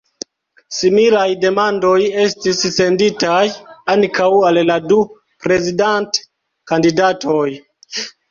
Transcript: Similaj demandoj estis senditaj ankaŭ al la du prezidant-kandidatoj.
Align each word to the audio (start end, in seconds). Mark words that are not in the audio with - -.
Similaj 0.75 1.25
demandoj 1.41 1.97
estis 2.21 2.61
senditaj 2.77 3.43
ankaŭ 3.95 4.29
al 4.49 4.59
la 4.71 4.79
du 4.93 4.99
prezidant-kandidatoj. 5.49 7.47